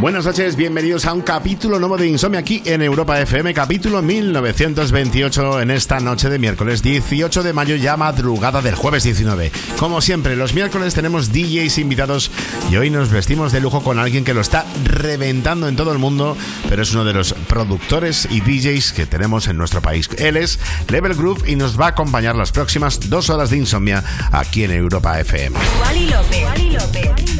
[0.00, 5.60] Buenas noches, bienvenidos a un capítulo nuevo de Insomnia aquí en Europa FM, capítulo 1928
[5.60, 9.50] en esta noche de miércoles 18 de mayo, ya madrugada del jueves 19.
[9.76, 12.30] Como siempre, los miércoles tenemos DJs invitados
[12.70, 15.98] y hoy nos vestimos de lujo con alguien que lo está reventando en todo el
[15.98, 16.36] mundo,
[16.68, 20.08] pero es uno de los productores y DJs que tenemos en nuestro país.
[20.18, 24.04] Él es Level Groove y nos va a acompañar las próximas dos horas de Insomnia
[24.30, 25.58] aquí en Europa FM.
[25.80, 26.44] Wally López.
[26.44, 27.37] Wally López.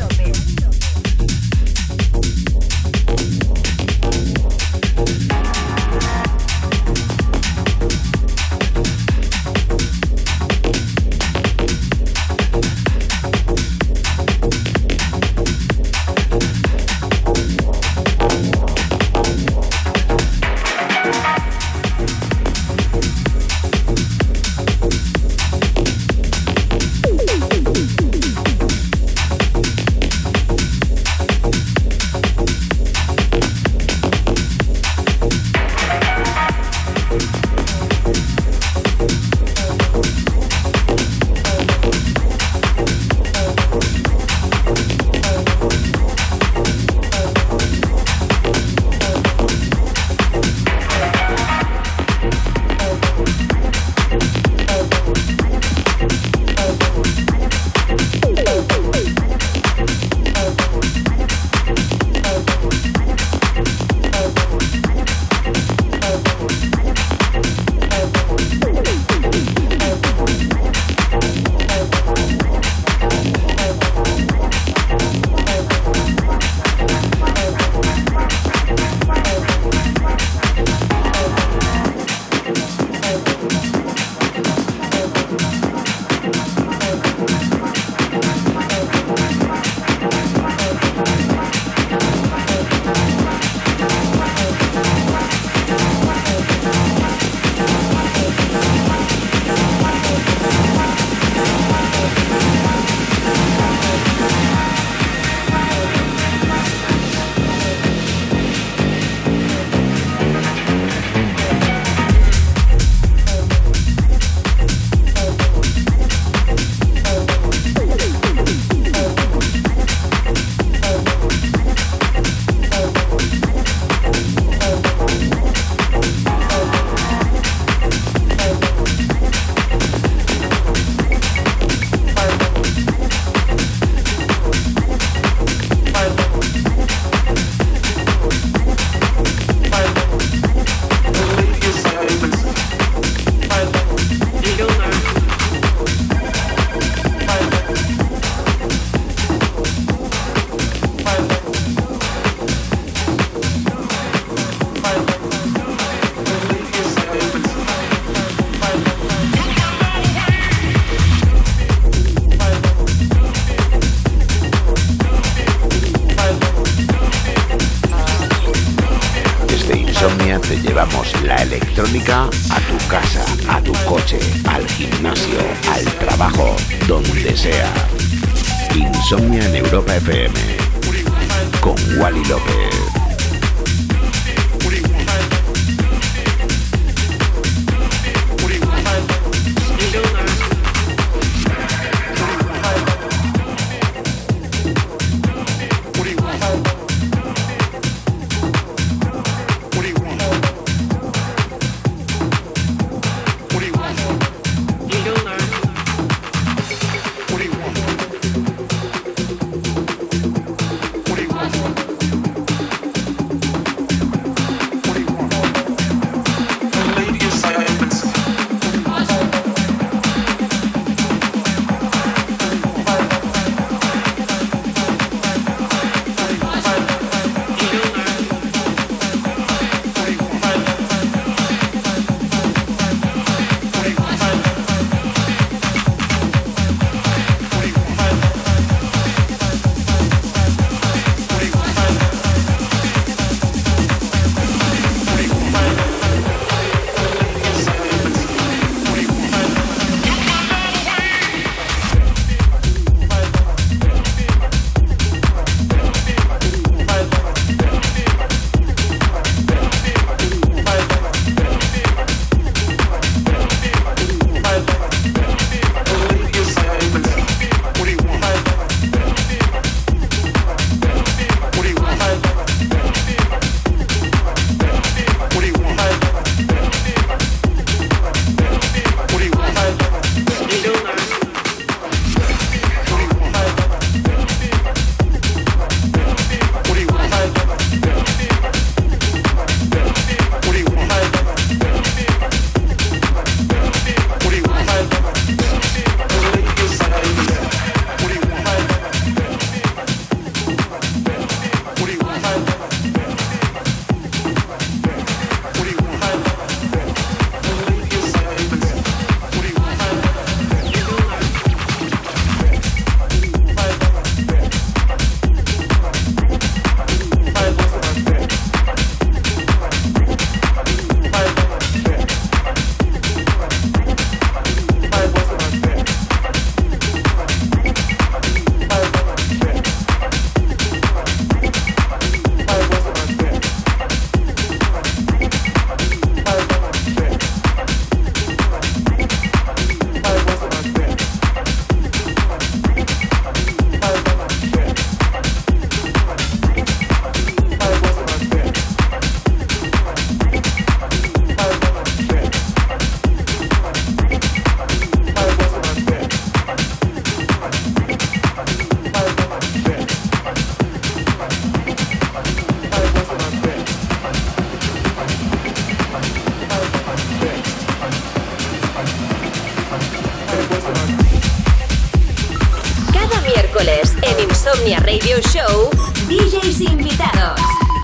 [375.23, 375.70] Show,
[376.09, 377.41] DJs invitados.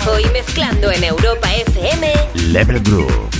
[0.06, 3.33] Hoy mezclando en Europa FM, Level Groove.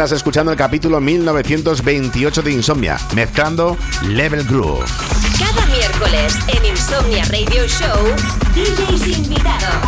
[0.00, 3.76] Estás escuchando el capítulo 1928 de Insomnia, mezclando
[4.08, 4.86] Level Groove.
[5.38, 8.06] Cada miércoles en Insomnia Radio Show,
[8.54, 9.86] DJs invitados.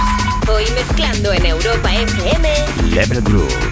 [0.55, 2.46] Hoy mezclando en Europa FM,
[2.90, 3.71] Level Groove.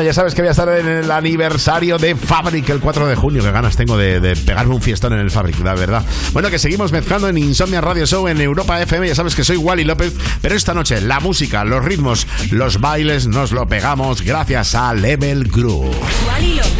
[0.00, 3.42] Ya sabes que voy a estar en el aniversario de Fabric el 4 de junio.
[3.42, 6.02] Qué ganas tengo de, pegarme un fiestón en el Fabric, la verdad.
[6.32, 9.06] Bueno, que seguimos mezclando en Insomnia Radio Show en Europa FM.
[9.08, 13.26] Ya sabes que soy Wally López, pero esta noche la música, los ritmos, los bailes
[13.26, 15.94] nos lo pegamos gracias a Level Groove.
[16.26, 16.71] Wally López.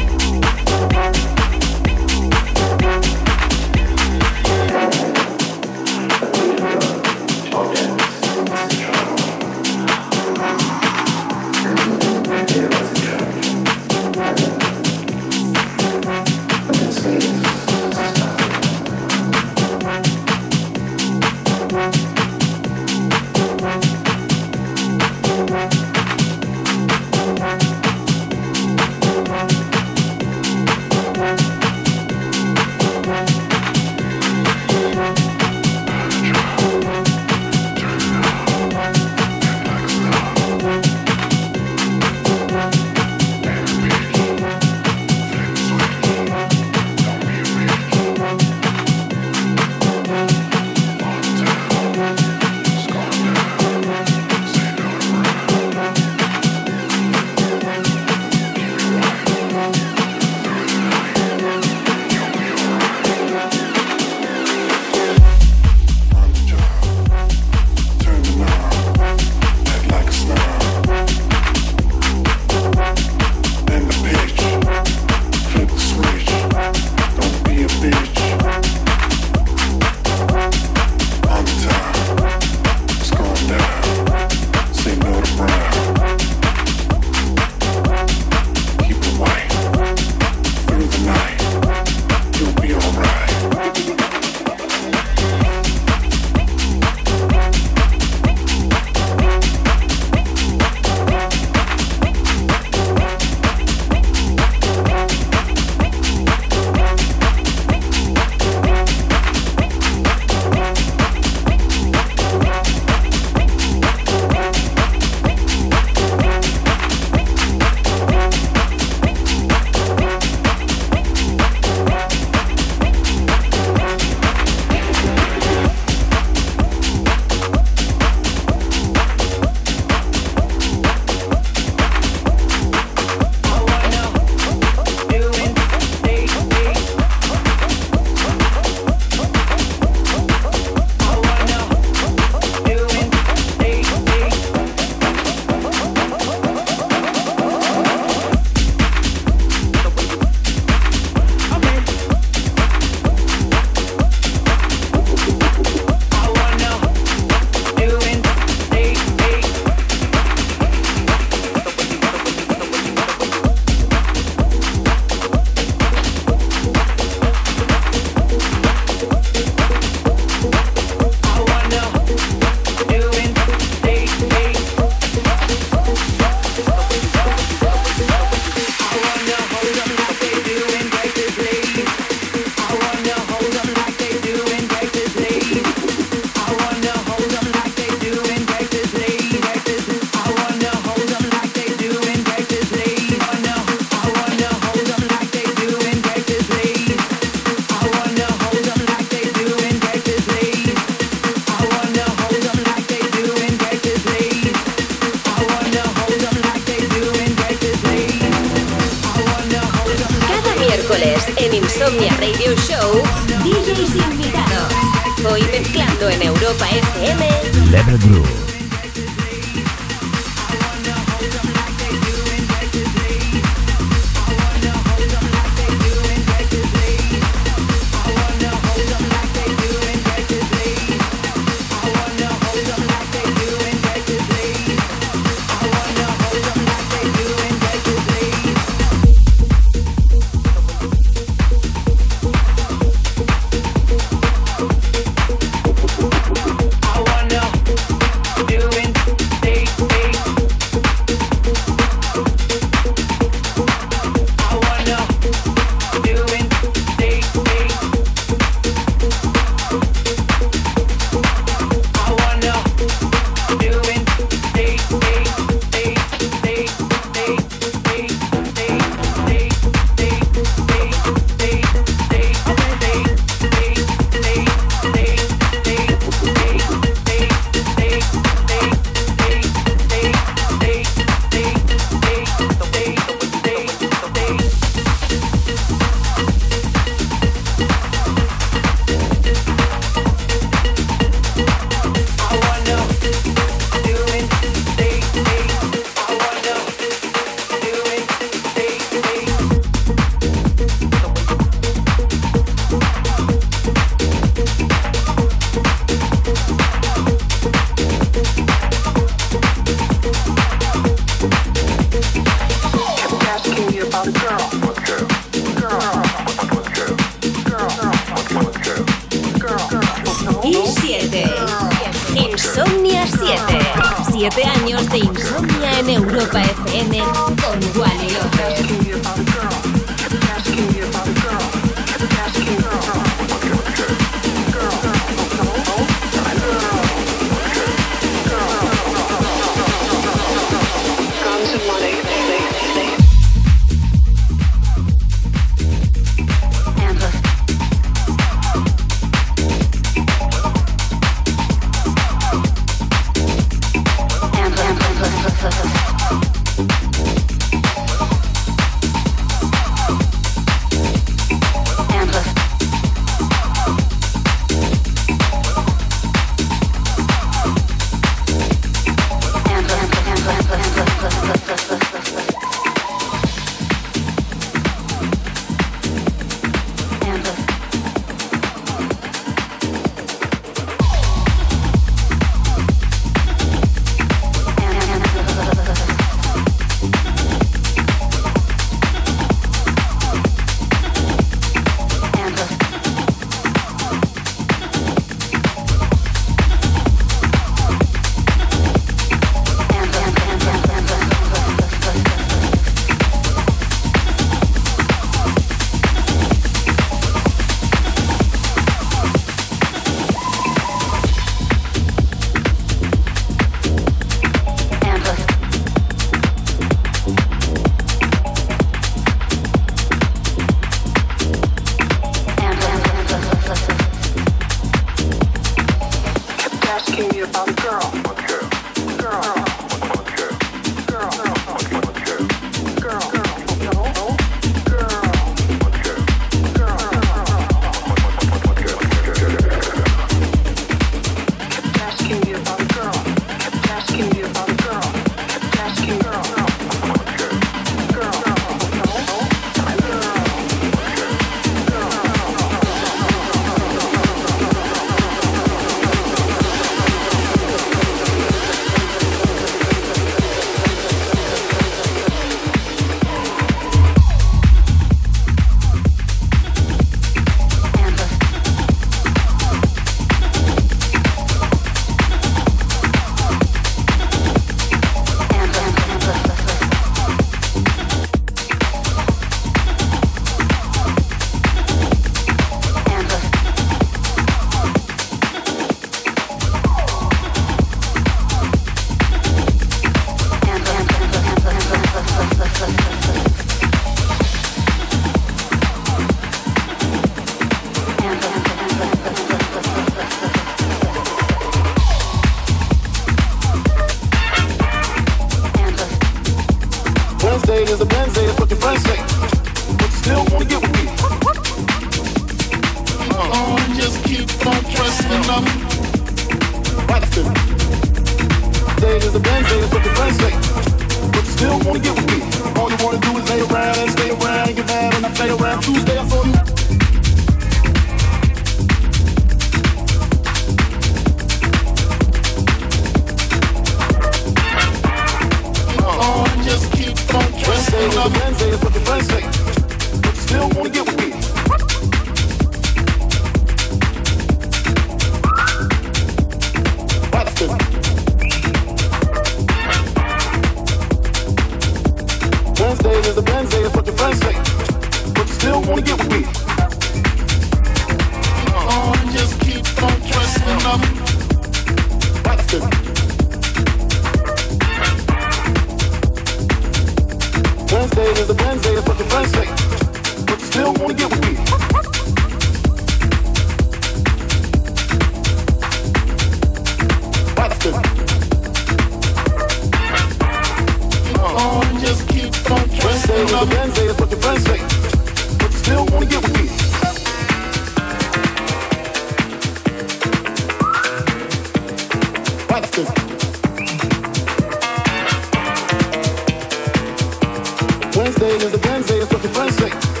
[598.43, 600.00] Is a Wednesday, is what your.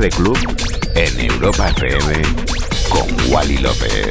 [0.00, 0.36] De club
[0.94, 2.22] en Europa FM
[2.90, 4.07] con Wally López.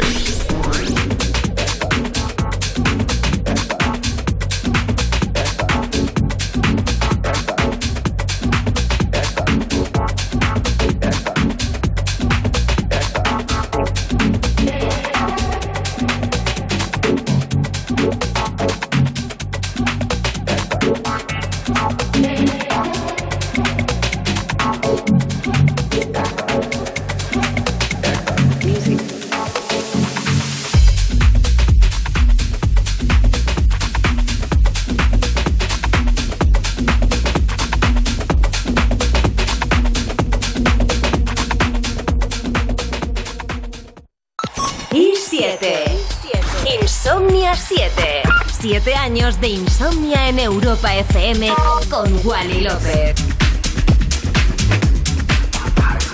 [52.24, 53.15] Wally López.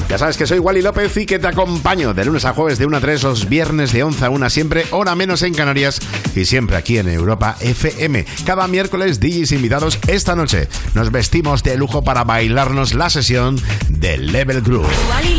[0.09, 2.85] Ya sabes que soy Wally López y que te acompaño de lunes a jueves de
[2.85, 5.99] 1 a 3, los viernes de 11 a 1 siempre, hora menos en Canarias
[6.35, 8.25] y siempre aquí en Europa FM.
[8.45, 10.67] Cada miércoles DJs invitados esta noche.
[10.93, 14.85] Nos vestimos de lujo para bailarnos la sesión del Level Group.
[15.09, 15.32] Wally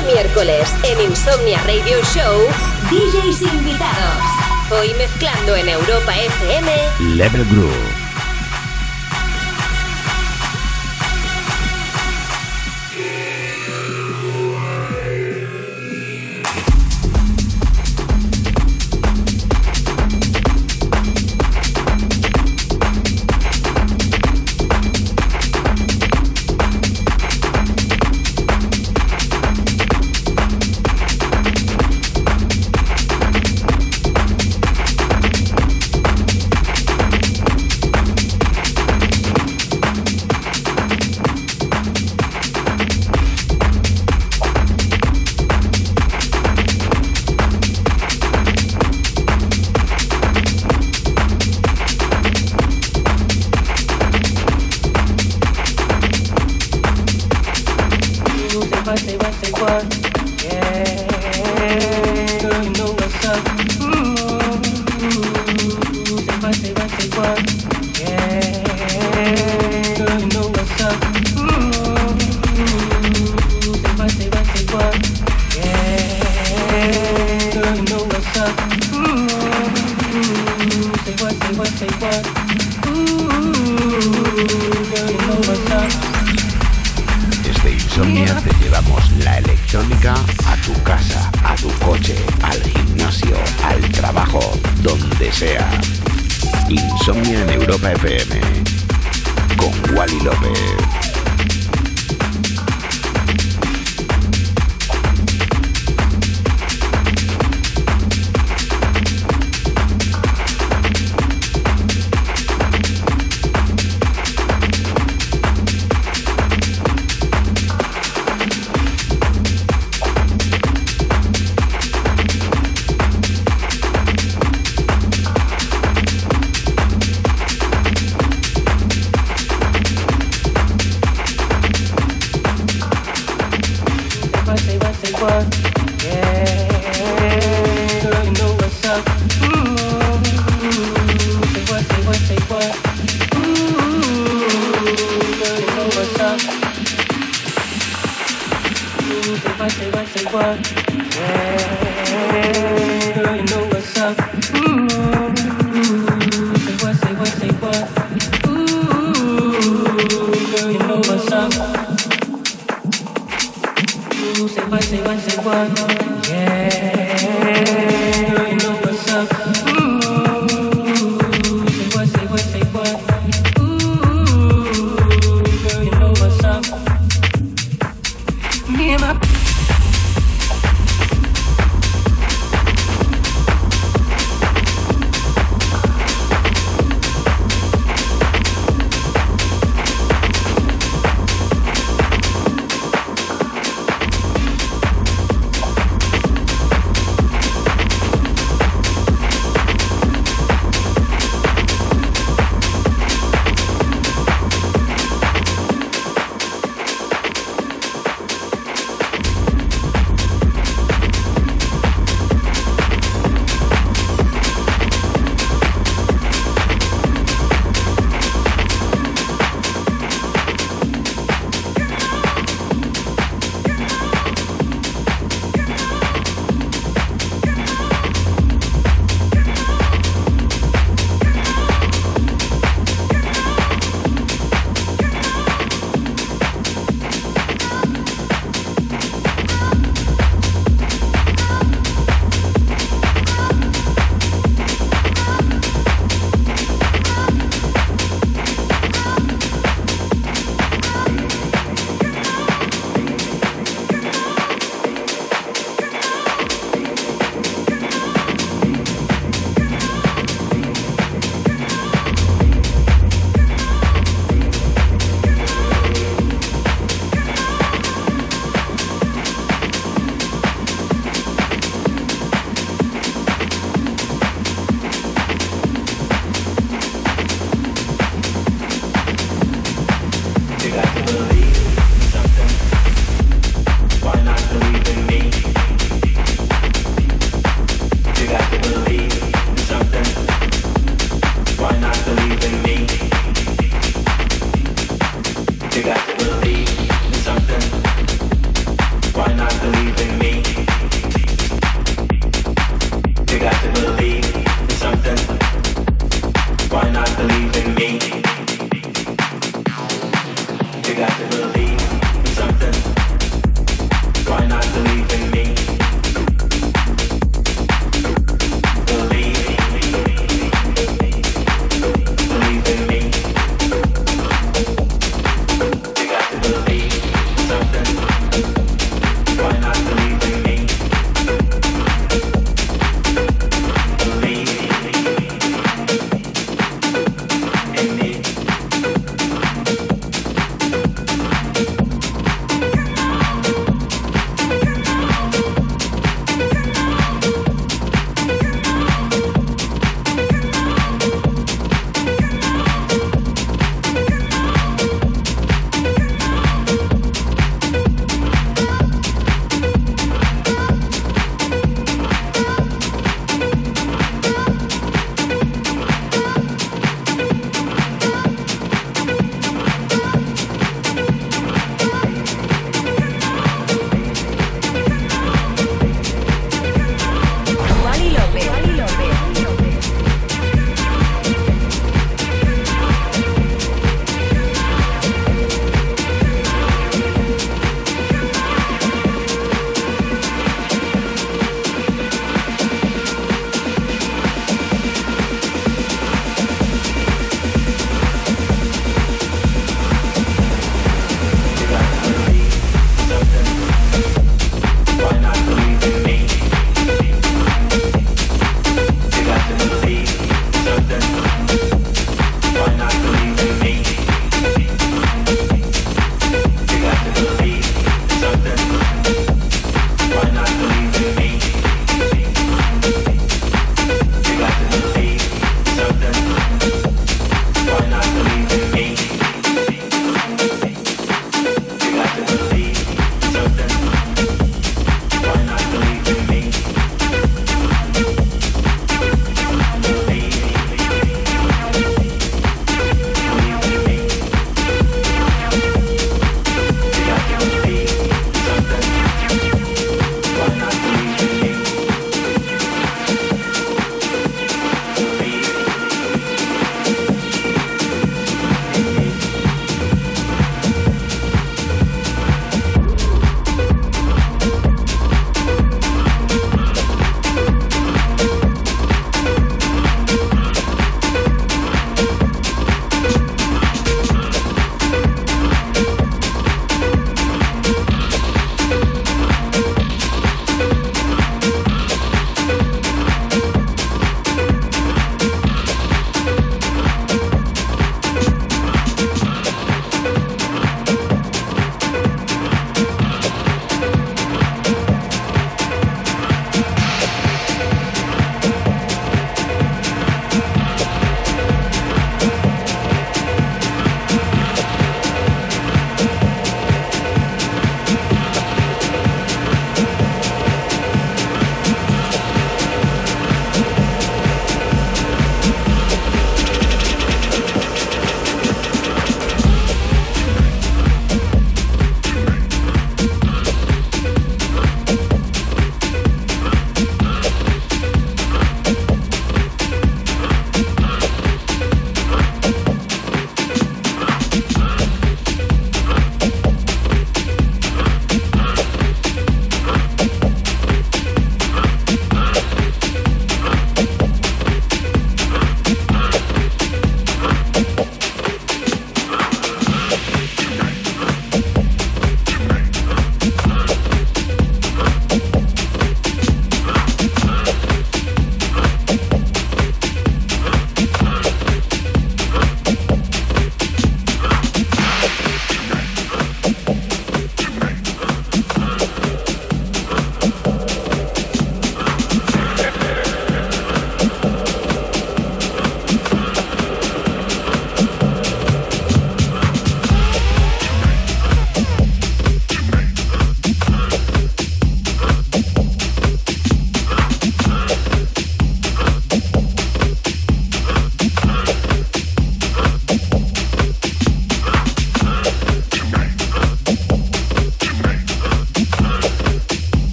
[0.00, 2.48] miércoles en Insomnia Radio Show,
[2.90, 4.22] DJs invitados.
[4.70, 6.72] Hoy mezclando en Europa FM,
[7.16, 8.01] Level Groove.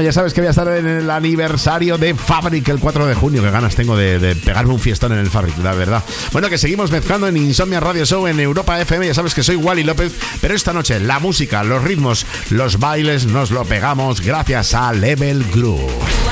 [0.00, 3.42] Ya sabes que voy a estar en el aniversario de Fabric el 4 de junio.
[3.42, 6.02] Qué ganas tengo de, pegarme un fiestón en el Fabric, la verdad.
[6.32, 9.06] Bueno, que seguimos mezclando en Insomnia Radio Show en Europa FM.
[9.06, 13.26] Ya sabes que soy Wally López, pero esta noche la música, los ritmos, los bailes
[13.26, 16.31] nos lo pegamos gracias a Level Groove.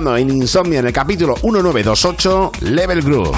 [0.00, 3.36] en Insomnia en el capítulo 1928 Level Groove.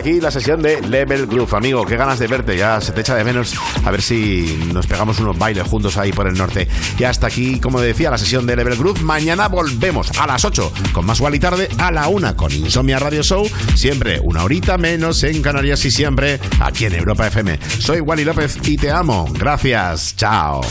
[0.00, 1.84] Aquí la sesión de Level Groove, amigo.
[1.84, 3.54] Qué ganas de verte, ya se te echa de menos.
[3.84, 6.66] A ver si nos pegamos unos bailes juntos ahí por el norte.
[6.98, 9.02] Y hasta aquí, como decía, la sesión de Level Groove.
[9.02, 13.22] Mañana volvemos a las 8 con más y tarde, a la 1 con Insomnia Radio
[13.22, 13.46] Show.
[13.74, 17.58] Siempre una horita menos en Canarias y siempre aquí en Europa FM.
[17.78, 19.28] Soy Wally López y te amo.
[19.38, 20.16] Gracias.
[20.16, 20.62] Chao.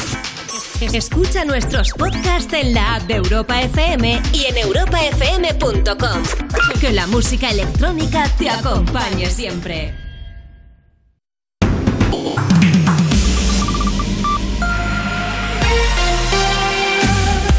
[0.82, 6.24] Escucha nuestros podcasts en la app de Europa FM y en europafm.com.
[6.80, 9.94] Que la música electrónica te acompañe siempre.